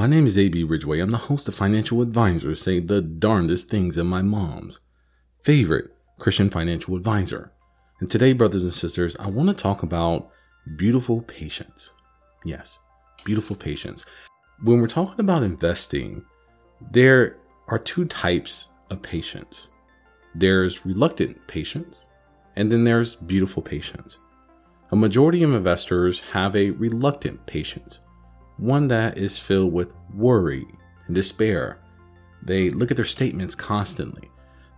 [0.00, 1.00] My name is AB Ridgeway.
[1.00, 4.80] I'm the host of Financial Advisors Say the Darndest Things in My Mom's
[5.42, 7.52] favorite Christian financial advisor.
[8.00, 10.30] And today, brothers and sisters, I want to talk about
[10.76, 11.90] beautiful patience.
[12.46, 12.78] Yes,
[13.24, 14.06] beautiful patience.
[14.62, 16.24] When we're talking about investing,
[16.90, 17.36] there
[17.68, 19.68] are two types of patience
[20.34, 22.06] there's reluctant patience,
[22.56, 24.18] and then there's beautiful patience.
[24.92, 28.00] A majority of investors have a reluctant patience
[28.60, 30.66] one that is filled with worry
[31.06, 31.80] and despair.
[32.42, 34.30] They look at their statements constantly.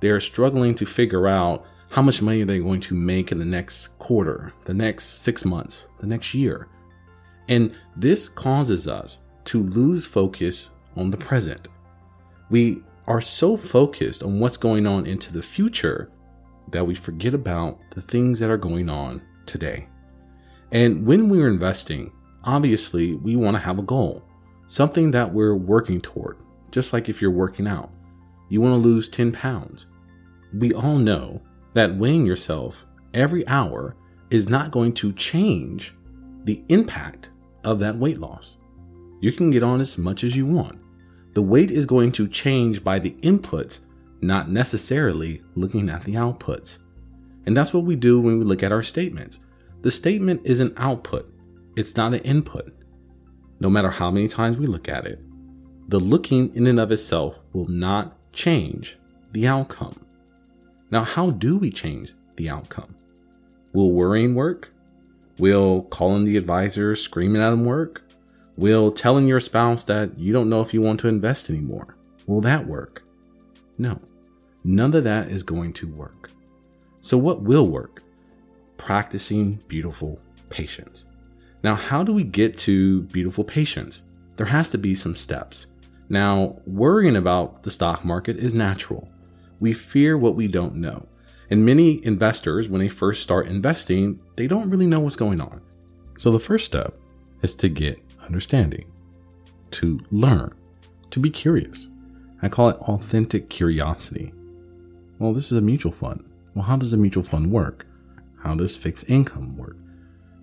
[0.00, 3.44] They are struggling to figure out how much money they're going to make in the
[3.44, 6.68] next quarter, the next six months, the next year.
[7.48, 11.68] And this causes us to lose focus on the present.
[12.48, 16.10] We are so focused on what's going on into the future
[16.70, 19.88] that we forget about the things that are going on today.
[20.70, 22.12] And when we're investing,
[22.44, 24.24] obviously we want to have a goal,
[24.66, 26.38] something that we're working toward,
[26.70, 27.90] just like if you're working out.
[28.48, 29.86] You want to lose 10 pounds.
[30.52, 31.40] We all know
[31.74, 33.96] that weighing yourself every hour
[34.30, 35.94] is not going to change
[36.44, 37.30] the impact
[37.64, 38.58] of that weight loss.
[39.20, 40.78] You can get on as much as you want.
[41.34, 43.80] The weight is going to change by the inputs,
[44.20, 46.78] not necessarily looking at the outputs.
[47.46, 49.40] And that's what we do when we look at our statements.
[49.82, 51.32] The statement is an output,
[51.80, 52.72] it's not an input.
[53.58, 55.18] No matter how many times we look at it,
[55.88, 58.98] the looking in and of itself will not change
[59.32, 60.06] the outcome.
[60.90, 62.94] Now, how do we change the outcome?
[63.72, 64.72] Will worrying work?
[65.38, 68.02] Will calling the advisor, screaming at them work?
[68.56, 71.96] Will telling your spouse that you don't know if you want to invest anymore?
[72.26, 73.02] Will that work?
[73.78, 74.00] No,
[74.64, 76.30] none of that is going to work.
[77.00, 78.02] So, what will work?
[78.76, 81.06] Practicing beautiful patience.
[81.62, 84.02] Now, how do we get to beautiful patience?
[84.36, 85.66] There has to be some steps.
[86.08, 89.08] Now, worrying about the stock market is natural.
[89.60, 91.06] We fear what we don't know.
[91.50, 95.60] And many investors, when they first start investing, they don't really know what's going on.
[96.16, 96.94] So the first step
[97.42, 98.90] is to get understanding,
[99.72, 100.54] to learn,
[101.10, 101.88] to be curious.
[102.42, 104.32] I call it authentic curiosity.
[105.18, 106.24] Well, this is a mutual fund.
[106.54, 107.86] Well, how does a mutual fund work?
[108.42, 109.76] How does fixed income work?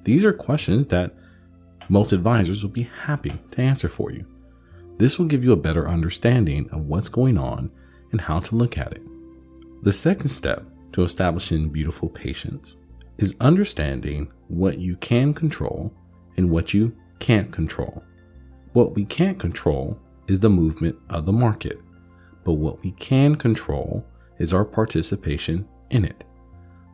[0.08, 1.14] These are questions that
[1.90, 4.26] most advisors will be happy to answer for you.
[4.98, 7.70] This will give you a better understanding of what's going on
[8.14, 9.02] and how to look at it.
[9.84, 10.64] The second step
[10.94, 12.78] to establishing beautiful patience
[13.18, 15.94] is understanding what you can control
[16.38, 18.02] and what you can't control.
[18.72, 21.82] What we can't control is the movement of the market,
[22.46, 24.06] but what we can control
[24.40, 26.24] is our participation in it.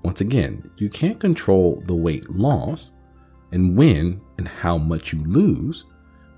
[0.03, 2.91] Once again, you can't control the weight loss,
[3.53, 5.85] and when and how much you lose,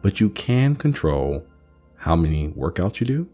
[0.01, 1.47] but you can control
[1.95, 3.29] how many workouts you do,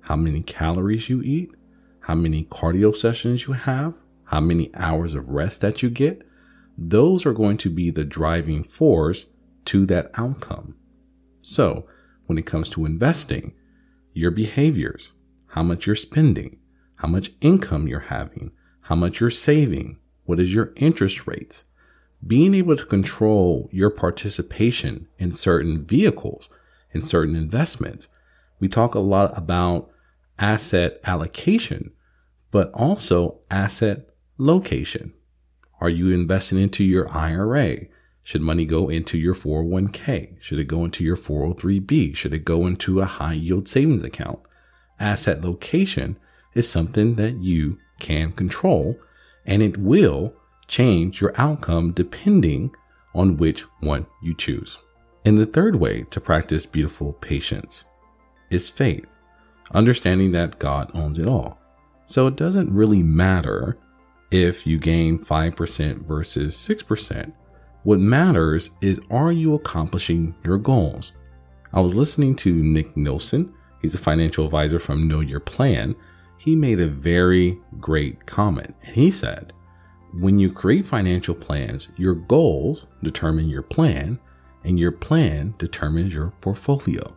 [0.00, 1.52] how many calories you eat,
[2.00, 3.94] how many cardio sessions you have,
[4.24, 6.22] how many hours of rest that you get.
[6.78, 9.26] Those are going to be the driving force
[9.66, 10.76] to that outcome.
[11.42, 11.86] So,
[12.26, 13.54] when it comes to investing,
[14.12, 15.12] your behaviors,
[15.48, 16.58] how much you're spending,
[16.96, 21.64] how much income you're having, how much you're saving, what is your interest rates,
[22.24, 26.48] being able to control your participation in certain vehicles,
[26.92, 28.08] in certain investments.
[28.60, 29.90] We talk a lot about
[30.38, 31.92] asset allocation,
[32.50, 35.12] but also asset location.
[35.80, 37.86] Are you investing into your IRA?
[38.22, 40.36] Should money go into your 401k?
[40.40, 42.16] Should it go into your 403b?
[42.16, 44.40] Should it go into a high yield savings account?
[44.98, 46.18] Asset location
[46.54, 48.98] is something that you can control
[49.44, 50.34] and it will
[50.68, 52.74] change your outcome depending
[53.14, 54.78] on which one you choose.
[55.24, 57.84] And the third way to practice beautiful patience
[58.50, 59.06] is faith,
[59.72, 61.58] understanding that God owns it all.
[62.06, 63.78] So it doesn't really matter
[64.30, 67.32] if you gain 5% versus 6%.
[67.82, 71.12] What matters is are you accomplishing your goals?
[71.72, 73.52] I was listening to Nick Nilsson.
[73.82, 75.94] He's a financial advisor from Know Your Plan.
[76.38, 78.74] He made a very great comment.
[78.82, 79.52] He said,
[80.18, 84.18] when you create financial plans, your goals determine your plan,
[84.64, 87.14] and your plan determines your portfolio.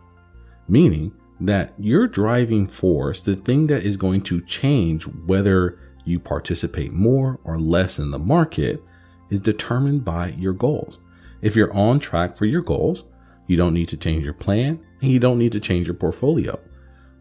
[0.68, 6.92] Meaning that your driving force, the thing that is going to change whether you participate
[6.92, 8.84] more or less in the market,
[9.30, 11.00] is determined by your goals.
[11.42, 13.04] If you're on track for your goals,
[13.48, 16.60] you don't need to change your plan and you don't need to change your portfolio.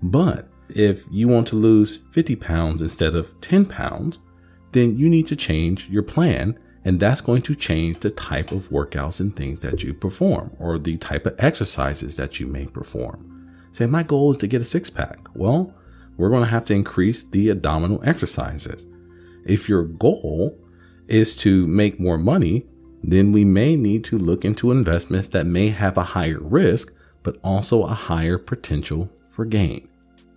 [0.02, 4.18] But if you want to lose 50 pounds instead of 10 pounds,
[4.72, 8.70] then you need to change your plan And that's going to change the type of
[8.70, 13.52] workouts and things that you perform or the type of exercises that you may perform.
[13.72, 15.28] Say, my goal is to get a six pack.
[15.34, 15.74] Well,
[16.16, 18.86] we're going to have to increase the abdominal exercises.
[19.44, 20.58] If your goal
[21.08, 22.66] is to make more money,
[23.02, 27.36] then we may need to look into investments that may have a higher risk, but
[27.44, 29.88] also a higher potential for gain.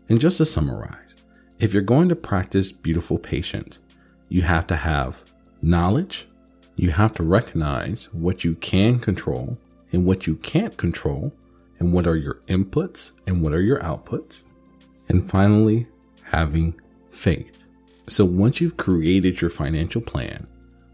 [0.10, 1.16] And just to summarize,
[1.60, 3.80] if you're going to practice beautiful patience,
[4.32, 5.26] you have to have
[5.62, 6.26] knowledge,
[6.78, 9.58] you have to recognize what you can control
[9.92, 11.34] and what you can't control,
[11.80, 14.46] and what are your inputs and what are your outputs.
[15.10, 15.86] And finally,
[16.24, 16.80] having
[17.12, 17.68] faith.
[18.08, 20.48] So once you've created your financial plan,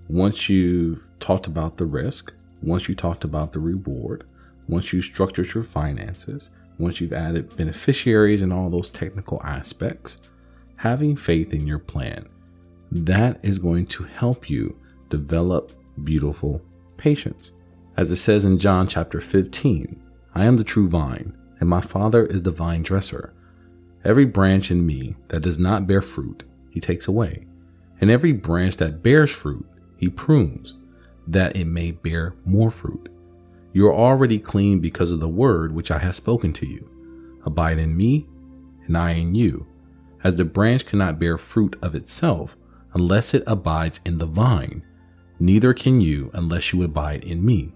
[0.10, 4.24] once you've talked about the risk, once you talked about the reward,
[4.68, 6.50] once you structured your finances,
[6.80, 10.18] once you've added beneficiaries and all those technical aspects,
[10.78, 12.28] having faith in your plan,
[12.92, 14.78] that is going to help you
[15.10, 15.72] develop
[16.04, 16.62] beautiful
[16.98, 17.52] patience.
[17.96, 20.02] As it says in John chapter 15,
[20.36, 23.34] I am the true vine, and my Father is the vine dresser.
[24.04, 27.48] Every branch in me that does not bear fruit, he takes away.
[28.00, 29.68] And every branch that bears fruit,
[29.98, 30.76] he prunes,
[31.26, 33.10] that it may bear more fruit.
[33.74, 36.90] You are already clean because of the word which I have spoken to you.
[37.46, 38.28] Abide in me,
[38.86, 39.66] and I in you.
[40.24, 42.56] As the branch cannot bear fruit of itself
[42.98, 44.82] unless it abides in the vine,
[45.40, 47.72] neither can you unless you abide in me.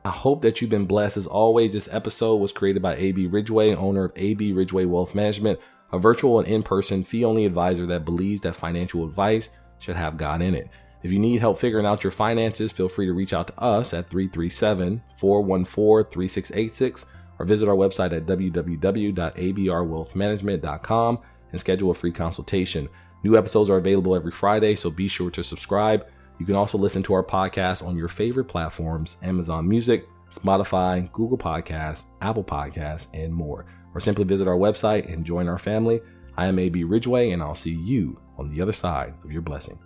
[0.04, 1.18] I hope that you've been blessed.
[1.18, 5.60] As always, this episode was created by AB Ridgeway, owner of AB Ridgeway Wealth Management,
[5.92, 9.50] a virtual and in person fee only advisor that believes that financial advice
[9.80, 10.70] should have God in it.
[11.04, 13.92] If you need help figuring out your finances, feel free to reach out to us
[13.94, 17.06] at 337 414 3686
[17.40, 21.20] or visit our website at www.abrwealthmanagement.com
[21.52, 22.88] and schedule a free consultation.
[23.24, 26.06] New episodes are available every Friday, so be sure to subscribe.
[26.42, 31.38] You can also listen to our podcast on your favorite platforms Amazon Music, Spotify, Google
[31.38, 33.68] Podcasts, Apple Podcasts, and more.
[33.94, 36.02] Or simply visit our website and join our family.
[36.36, 39.78] I am AB Ridgeway, and I'll see you on the other side of your blessing.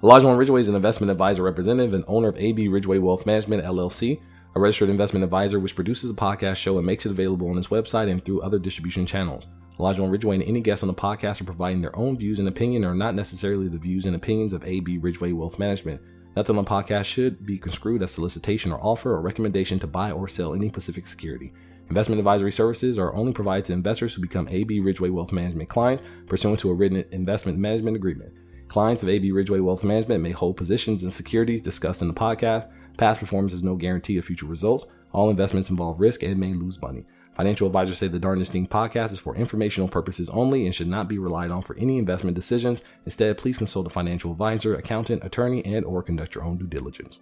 [0.00, 4.20] Elijah Ridgeway is an investment advisor representative and owner of AB Ridgeway Wealth Management, LLC
[4.58, 7.68] a registered investment advisor which produces a podcast show and makes it available on its
[7.68, 9.46] website and through other distribution channels.
[9.78, 12.82] Elijah Ridgeway and any guests on the podcast are providing their own views and opinion
[12.82, 16.00] and are not necessarily the views and opinions of AB Ridgeway Wealth Management.
[16.34, 20.10] Nothing on the podcast should be construed as solicitation or offer or recommendation to buy
[20.10, 21.52] or sell any specific security.
[21.88, 26.02] Investment advisory services are only provided to investors who become AB Ridgeway Wealth Management clients
[26.26, 28.32] pursuant to a written investment management agreement.
[28.66, 32.68] Clients of AB Ridgeway Wealth Management may hold positions in securities discussed in the podcast
[32.98, 34.84] Past performance is no guarantee of future results.
[35.12, 37.04] All investments involve risk and may lose money.
[37.36, 41.06] Financial advisors say the Darndest Thing podcast is for informational purposes only and should not
[41.06, 42.82] be relied on for any investment decisions.
[43.04, 47.20] Instead, please consult a financial advisor, accountant, attorney, and or conduct your own due diligence.